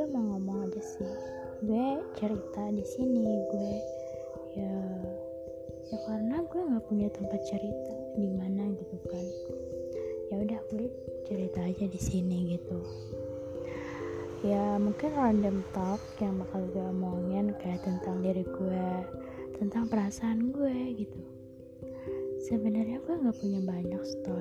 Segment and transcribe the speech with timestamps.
[0.00, 1.12] gue mau ngomong aja sih?
[1.60, 3.20] Gue cerita di sini
[3.52, 3.72] gue
[4.56, 4.80] ya
[5.92, 9.26] ya karena gue nggak punya tempat cerita di mana gitu kan.
[10.32, 10.88] Ya udah gue
[11.28, 12.80] cerita aja di sini gitu.
[14.40, 18.88] Ya mungkin random talk yang bakal gue omongin kayak tentang diri gue
[19.60, 21.20] tentang perasaan gue gitu.
[22.48, 24.39] Sebenarnya gue nggak punya banyak story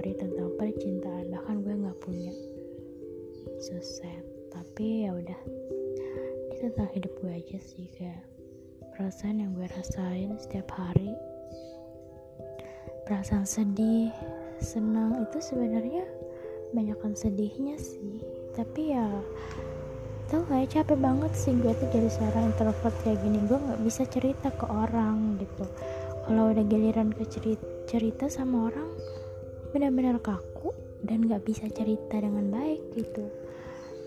[6.69, 8.21] tentang hidup gue aja sih kayak
[8.93, 11.17] perasaan yang gue rasain setiap hari.
[13.09, 14.13] Perasaan sedih
[14.61, 16.05] senang itu sebenarnya
[16.77, 18.21] banyakkan sedihnya sih.
[18.53, 19.09] Tapi ya
[20.29, 23.41] tau gak ya capek banget sih gue tuh jadi seorang introvert kayak gini.
[23.49, 25.65] Gue nggak bisa cerita ke orang gitu.
[26.29, 28.89] Kalau udah giliran ke cerita, cerita sama orang
[29.73, 30.69] benar-benar kaku
[31.01, 33.25] dan nggak bisa cerita dengan baik gitu.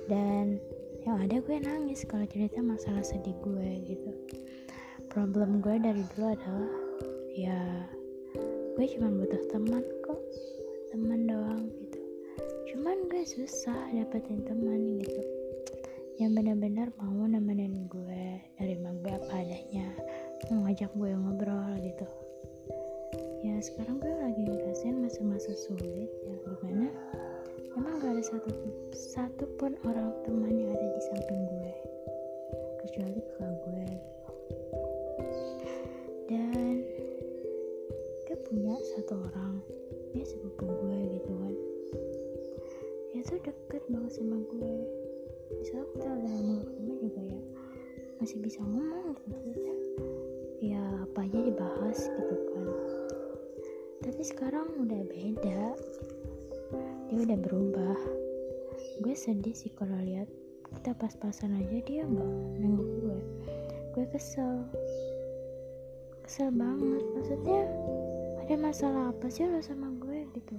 [0.06, 0.62] Dan
[1.02, 4.10] yang ada gue nangis kalau cerita masalah sedih gue gitu.
[5.10, 6.72] Problem gue dari dulu adalah
[7.34, 7.58] ya
[8.78, 10.20] gue cuma butuh teman kok.
[10.94, 12.00] Teman doang gitu.
[12.70, 15.22] Cuman gue susah dapetin teman gitu.
[16.22, 18.24] Yang benar-benar mau nemenin gue
[18.60, 19.90] dari gue apa adanya
[20.48, 22.06] ngajak gue ngobrol gitu.
[23.42, 26.88] Ya sekarang gue lagi ngerasain masa-masa sulit ya di mana
[27.76, 28.50] emang gak ada satu
[28.92, 31.72] satu pun orang teman yang ada di samping gue.
[32.84, 33.88] Kecuali kakak gue.
[36.28, 36.74] Dan
[38.28, 39.64] gue punya satu orang.
[40.12, 41.54] Dia sepupu gue gitu kan.
[43.12, 44.74] Dia tuh deket banget sama gue.
[45.56, 47.40] Misalnya kita udah mau ketemu juga ya
[48.22, 49.34] masih bisa ngomong gitu.
[49.34, 49.74] Maksudnya
[50.62, 52.66] ya apa aja dibahas gitu kan.
[54.02, 55.62] Tapi sekarang udah beda
[57.12, 57.98] dia udah berubah.
[59.04, 60.32] Gue sedih sih kalau lihat
[60.80, 63.18] kita pas-pasan aja dia nggak nengok gue.
[63.92, 64.64] Gue kesel.
[66.24, 67.04] Kesel banget.
[67.12, 67.68] Maksudnya
[68.40, 70.56] ada masalah apa sih lo sama gue gitu?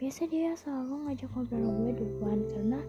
[0.00, 2.80] Biasa dia selalu ngajak ngobrol gue duluan karena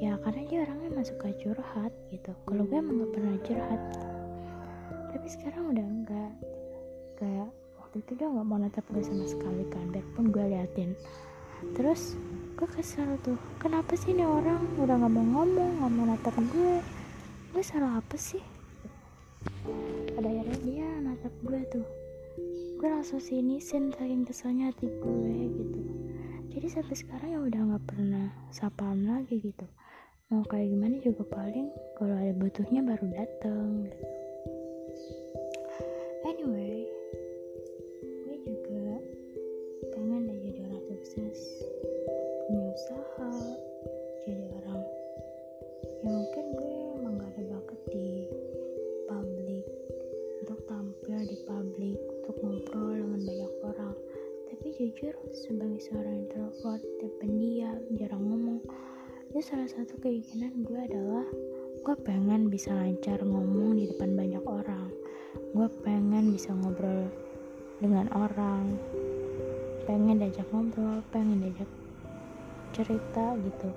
[0.00, 2.32] ya karena dia orangnya emang suka curhat gitu.
[2.48, 3.82] Kalau gue emang gak pernah curhat.
[5.12, 6.32] Tapi sekarang udah enggak
[7.20, 9.92] kayak waktu itu dia nggak mau natap gue sama sekali kan.
[9.92, 10.96] Biarpun gue liatin.
[11.74, 12.14] Terus
[12.58, 13.38] gue kesel tuh.
[13.62, 16.82] Kenapa sih ini orang udah nggak mau ngomong nggak mau natap gue?
[17.54, 18.42] Gue salah apa sih?
[20.18, 21.86] Pada akhirnya dia natap gue tuh.
[22.82, 25.80] Gue langsung sini sin saking keselnya hati gue gitu.
[26.50, 29.66] Jadi sampai sekarang ya udah nggak pernah sapaan lagi gitu.
[30.34, 34.04] Mau kayak gimana juga paling kalau ada butuhnya baru dateng gitu.
[54.88, 58.64] Jujur sebagai seorang introvert yang pendiam jarang ngomong
[59.28, 61.28] itu salah satu keinginan gue adalah
[61.84, 64.88] gue pengen bisa lancar ngomong di depan banyak orang.
[65.52, 67.04] Gue pengen bisa ngobrol
[67.84, 68.80] dengan orang
[69.84, 71.68] pengen diajak ngobrol pengen diajak
[72.72, 73.68] cerita gitu.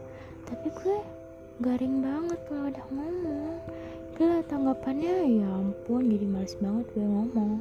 [0.48, 0.98] Tapi gue
[1.60, 3.60] garing banget kalau udah ngomong.
[4.16, 7.60] Gila tanggapannya ya ampun jadi males banget gue ngomong